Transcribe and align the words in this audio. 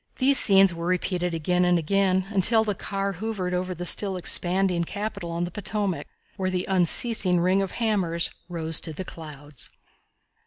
These 0.17 0.39
scenes 0.39 0.73
were 0.73 0.87
repeated 0.87 1.35
again 1.35 1.63
and 1.63 1.77
again 1.77 2.25
until 2.31 2.63
the 2.63 2.73
car 2.73 3.11
hovered 3.11 3.53
over 3.53 3.75
the 3.75 3.85
still 3.85 4.17
expanding 4.17 4.83
capital 4.83 5.29
on 5.29 5.43
the 5.43 5.51
Potomac, 5.51 6.07
where 6.37 6.49
the 6.49 6.65
unceasing 6.67 7.39
ring 7.39 7.61
of 7.61 7.73
hammers 7.73 8.31
rose 8.49 8.79
to 8.81 8.93
the 8.93 9.05
clouds. 9.05 9.69